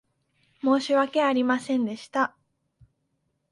[0.61, 2.35] 申し訳ありませんでした。